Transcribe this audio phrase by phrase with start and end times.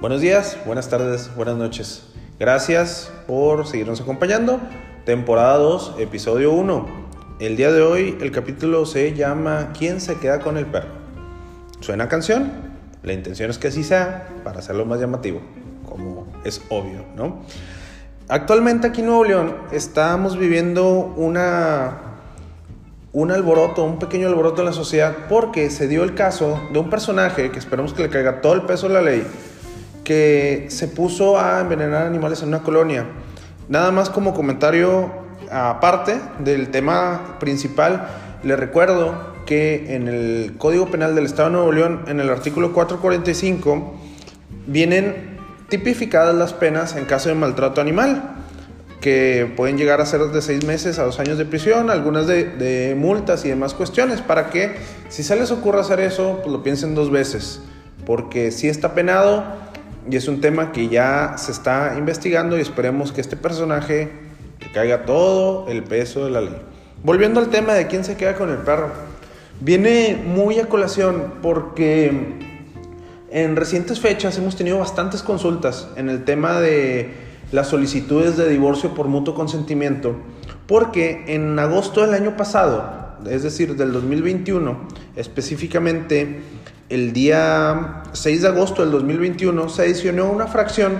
[0.00, 2.04] Buenos días, buenas tardes, buenas noches.
[2.38, 4.60] Gracias por seguirnos acompañando.
[5.04, 6.86] Temporada 2, episodio 1.
[7.40, 10.90] El día de hoy el capítulo se llama ¿Quién se queda con el perro?
[11.80, 12.52] ¿Suena canción?
[13.02, 15.40] La intención es que así sea para hacerlo más llamativo,
[15.88, 17.40] como es obvio, ¿no?
[18.28, 22.02] Actualmente aquí en Nuevo León estamos viviendo una
[23.12, 26.88] un alboroto, un pequeño alboroto en la sociedad porque se dio el caso de un
[26.88, 29.26] personaje que esperamos que le caiga todo el peso de la ley
[30.08, 33.04] que se puso a envenenar animales en una colonia.
[33.68, 35.12] Nada más como comentario
[35.50, 38.08] aparte del tema principal,
[38.42, 42.72] le recuerdo que en el Código Penal del Estado de Nuevo León, en el artículo
[42.72, 43.96] 445,
[44.66, 45.36] vienen
[45.68, 48.34] tipificadas las penas en caso de maltrato animal,
[49.02, 52.44] que pueden llegar a ser de seis meses a dos años de prisión, algunas de,
[52.44, 54.74] de multas y demás cuestiones, para que
[55.10, 57.60] si se les ocurre hacer eso, pues lo piensen dos veces,
[58.06, 59.67] porque si está penado,
[60.10, 64.10] y es un tema que ya se está investigando y esperemos que este personaje
[64.72, 66.56] caiga todo el peso de la ley.
[67.02, 68.90] Volviendo al tema de quién se queda con el perro,
[69.60, 72.12] viene muy a colación porque
[73.30, 77.10] en recientes fechas hemos tenido bastantes consultas en el tema de
[77.52, 80.16] las solicitudes de divorcio por mutuo consentimiento,
[80.66, 86.40] porque en agosto del año pasado, es decir, del 2021, específicamente
[86.88, 90.98] el día 6 de agosto del 2021 se adicionó una fracción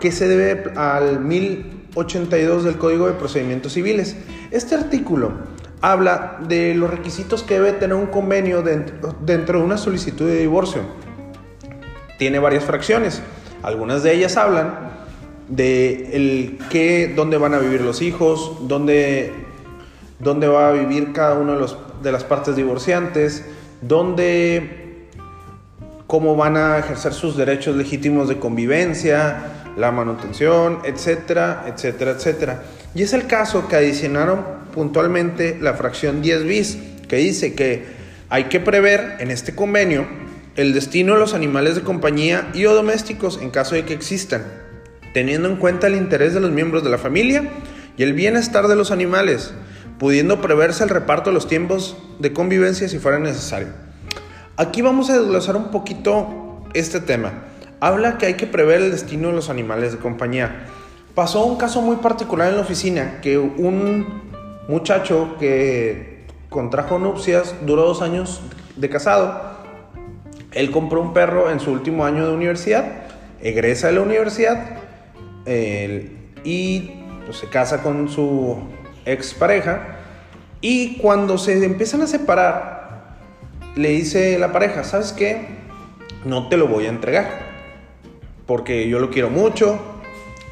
[0.00, 4.16] que se debe al 1082 del Código de Procedimientos Civiles.
[4.50, 5.32] Este artículo
[5.80, 10.82] habla de los requisitos que debe tener un convenio dentro, de una solicitud de divorcio.
[12.18, 13.22] Tiene varias fracciones.
[13.62, 14.92] Algunas de ellas hablan
[15.48, 19.32] de el qué, dónde van a vivir los hijos, dónde,
[20.20, 23.44] dónde va a vivir cada los, de las partes divorciantes,
[23.82, 25.08] donde
[26.06, 29.44] cómo van a ejercer sus derechos legítimos de convivencia,
[29.76, 32.62] la manutención, etcétera, etcétera, etcétera.
[32.94, 37.84] Y es el caso que adicionaron puntualmente la fracción 10 bis, que dice que
[38.28, 40.06] hay que prever en este convenio
[40.56, 44.44] el destino de los animales de compañía y o domésticos en caso de que existan,
[45.14, 47.44] teniendo en cuenta el interés de los miembros de la familia
[47.96, 49.54] y el bienestar de los animales,
[50.02, 53.68] pudiendo preverse el reparto de los tiempos de convivencia si fuera necesario.
[54.56, 57.44] Aquí vamos a desglosar un poquito este tema.
[57.78, 60.66] Habla que hay que prever el destino de los animales de compañía.
[61.14, 64.22] Pasó un caso muy particular en la oficina, que un
[64.66, 68.40] muchacho que contrajo nupcias duró dos años
[68.74, 69.40] de casado.
[70.50, 73.04] Él compró un perro en su último año de universidad,
[73.40, 74.78] egresa de la universidad
[76.42, 76.90] y
[77.24, 79.98] pues, se casa con su expareja
[80.60, 83.16] y cuando se empiezan a separar,
[83.74, 85.46] le dice la pareja, ¿sabes qué?
[86.24, 87.52] No te lo voy a entregar
[88.46, 89.80] porque yo lo quiero mucho,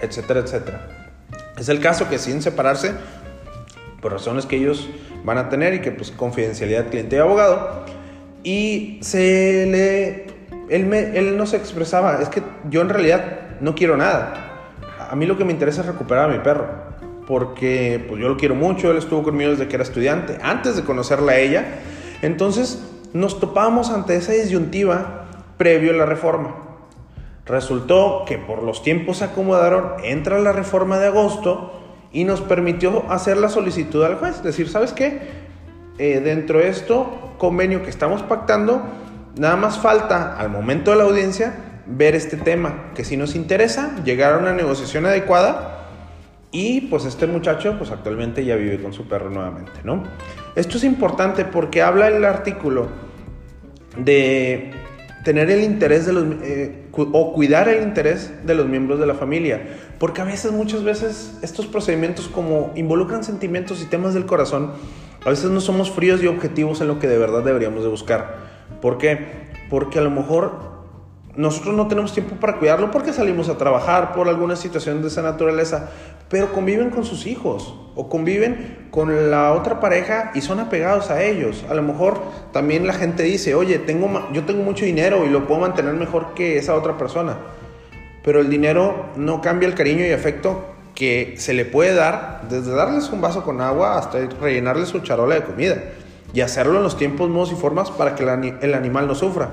[0.00, 0.88] etcétera, etcétera.
[1.58, 2.92] Es el caso que sin separarse,
[4.00, 4.88] por razones que ellos
[5.24, 7.84] van a tener y que pues confidencialidad cliente y abogado,
[8.42, 10.26] y se le,
[10.68, 14.60] él, me, él no se expresaba, es que yo en realidad no quiero nada,
[15.10, 16.93] a mí lo que me interesa es recuperar a mi perro
[17.26, 20.84] porque pues yo lo quiero mucho, él estuvo conmigo desde que era estudiante, antes de
[20.84, 21.64] conocerla a ella.
[22.22, 25.26] Entonces nos topamos ante esa disyuntiva
[25.56, 26.56] previo a la reforma.
[27.46, 31.72] Resultó que por los tiempos se acomodaron, entra la reforma de agosto
[32.12, 35.44] y nos permitió hacer la solicitud al juez, decir, ¿sabes qué?
[35.98, 38.82] Eh, dentro de esto, convenio que estamos pactando,
[39.36, 41.54] nada más falta al momento de la audiencia
[41.86, 45.73] ver este tema, que si nos interesa llegar a una negociación adecuada,
[46.54, 50.04] y pues este muchacho pues actualmente ya vive con su perro nuevamente, ¿no?
[50.54, 52.86] Esto es importante porque habla el artículo
[53.98, 54.70] de
[55.24, 59.14] tener el interés de los eh, o cuidar el interés de los miembros de la
[59.14, 59.66] familia,
[59.98, 64.74] porque a veces muchas veces estos procedimientos como involucran sentimientos y temas del corazón,
[65.26, 68.36] a veces no somos fríos y objetivos en lo que de verdad deberíamos de buscar.
[68.80, 69.26] ¿Por qué?
[69.70, 70.73] Porque a lo mejor
[71.36, 75.22] nosotros no tenemos tiempo para cuidarlo porque salimos a trabajar por alguna situación de esa
[75.22, 75.90] naturaleza,
[76.28, 81.22] pero conviven con sus hijos o conviven con la otra pareja y son apegados a
[81.22, 81.64] ellos.
[81.68, 82.20] A lo mejor
[82.52, 86.34] también la gente dice, oye, tengo, yo tengo mucho dinero y lo puedo mantener mejor
[86.34, 87.36] que esa otra persona,
[88.22, 92.70] pero el dinero no cambia el cariño y afecto que se le puede dar desde
[92.72, 95.82] darles un vaso con agua hasta rellenarles su charola de comida
[96.32, 99.50] y hacerlo en los tiempos, modos y formas para que el animal no sufra.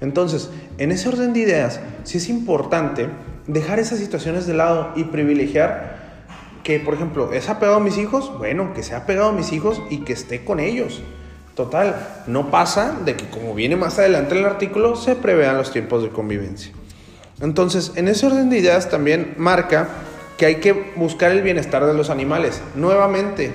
[0.00, 3.08] Entonces, en ese orden de ideas, sí es importante
[3.46, 5.98] dejar esas situaciones de lado y privilegiar
[6.62, 8.32] que, por ejemplo, ¿es apegado a mis hijos?
[8.38, 11.00] Bueno, que sea apegado a mis hijos y que esté con ellos.
[11.54, 16.02] Total, no pasa de que como viene más adelante el artículo, se prevean los tiempos
[16.02, 16.72] de convivencia.
[17.40, 19.88] Entonces, en ese orden de ideas también marca
[20.36, 22.62] que hay que buscar el bienestar de los animales.
[22.76, 23.50] Nuevamente,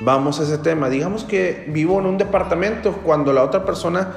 [0.00, 0.90] vamos a ese tema.
[0.90, 4.08] Digamos que vivo en un departamento cuando la otra persona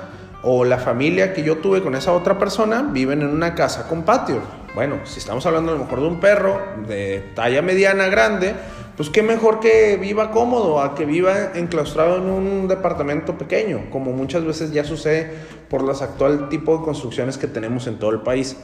[0.41, 4.03] o la familia que yo tuve con esa otra persona viven en una casa con
[4.03, 4.41] patio.
[4.73, 8.53] Bueno, si estamos hablando a lo mejor de un perro de talla mediana, grande,
[8.95, 14.11] pues qué mejor que viva cómodo a que viva enclaustrado en un departamento pequeño, como
[14.11, 15.31] muchas veces ya sucede
[15.69, 18.57] por las actual tipo de construcciones que tenemos en todo el país.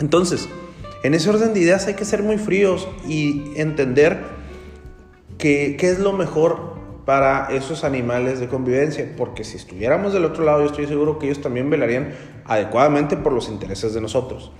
[0.00, 0.48] Entonces,
[1.02, 4.22] en ese orden de ideas hay que ser muy fríos y entender
[5.38, 6.77] qué es lo mejor
[7.08, 11.24] para esos animales de convivencia, porque si estuviéramos del otro lado, yo estoy seguro que
[11.24, 12.10] ellos también velarían
[12.44, 14.52] adecuadamente por los intereses de nosotros.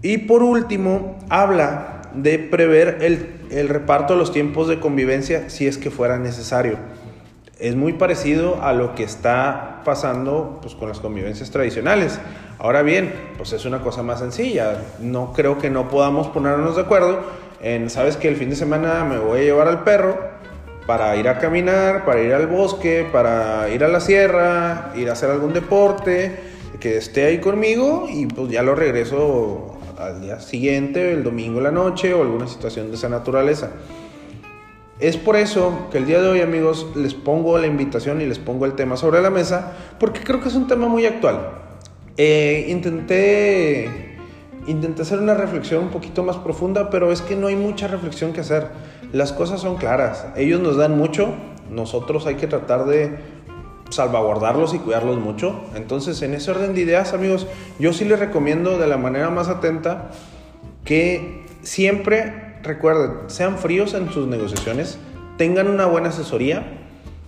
[0.00, 5.76] Y por último, habla de prever el, reparto de los tiempos de convivencia si es
[5.76, 6.78] que fuera necesario.
[7.58, 12.18] Es muy parecido a lo que está pasando pues, con las convivencias tradicionales.
[12.58, 14.78] Ahora bien, pues es una cosa más sencilla.
[15.00, 17.20] No creo que no podamos ponernos de acuerdo
[17.60, 20.33] en, sabes que el fin de semana me voy a llevar al perro
[20.86, 25.12] para ir a caminar, para ir al bosque, para ir a la sierra, ir a
[25.12, 26.36] hacer algún deporte,
[26.80, 31.64] que esté ahí conmigo y pues ya lo regreso al día siguiente, el domingo en
[31.64, 33.70] la noche o alguna situación de esa naturaleza.
[35.00, 38.38] Es por eso que el día de hoy, amigos, les pongo la invitación y les
[38.38, 41.50] pongo el tema sobre la mesa, porque creo que es un tema muy actual.
[42.16, 44.16] Eh, intenté,
[44.66, 48.32] intenté hacer una reflexión un poquito más profunda, pero es que no hay mucha reflexión
[48.32, 48.68] que hacer.
[49.14, 50.26] Las cosas son claras.
[50.34, 51.34] Ellos nos dan mucho,
[51.70, 53.16] nosotros hay que tratar de
[53.88, 55.54] salvaguardarlos y cuidarlos mucho.
[55.76, 57.46] Entonces, en ese orden de ideas, amigos,
[57.78, 60.10] yo sí les recomiendo de la manera más atenta
[60.84, 64.98] que siempre, recuerden, sean fríos en sus negociaciones,
[65.38, 66.64] tengan una buena asesoría,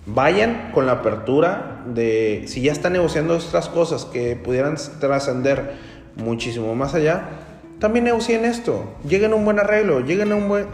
[0.06, 5.74] vayan con la apertura de, si ya están negociando otras cosas que pudieran trascender
[6.16, 7.28] muchísimo más allá,
[7.78, 10.66] también negocien esto, lleguen a un buen arreglo, lleguen a un buen,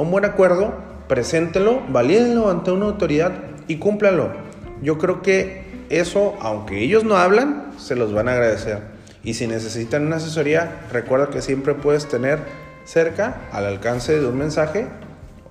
[0.00, 0.74] un buen acuerdo,
[1.08, 3.32] preséntelo, valídenlo ante una autoridad
[3.68, 4.46] y cúmplalo
[4.82, 8.82] yo creo que eso, aunque ellos no hablan, se los van a agradecer.
[9.22, 12.40] Y si necesitan una asesoría, recuerda que siempre puedes tener
[12.84, 14.86] cerca, al alcance de un mensaje,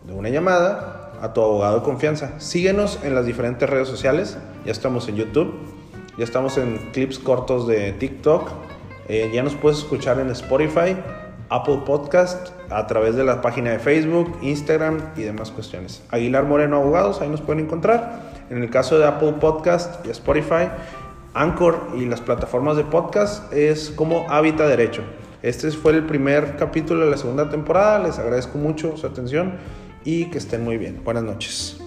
[0.06, 2.40] de una llamada, a tu abogado de confianza.
[2.40, 4.38] Síguenos en las diferentes redes sociales.
[4.66, 5.54] Ya estamos en YouTube,
[6.18, 8.50] ya estamos en clips cortos de TikTok.
[9.08, 10.96] Eh, ya nos puedes escuchar en Spotify,
[11.50, 16.02] Apple Podcast, a través de la página de Facebook, Instagram y demás cuestiones.
[16.10, 18.34] Aguilar Moreno Abogados, ahí nos pueden encontrar.
[18.50, 20.70] En el caso de Apple Podcast y Spotify,
[21.34, 25.04] Anchor y las plataformas de podcast es como Habita Derecho.
[25.42, 28.00] Este fue el primer capítulo de la segunda temporada.
[28.00, 29.58] Les agradezco mucho su atención
[30.04, 31.02] y que estén muy bien.
[31.04, 31.85] Buenas noches.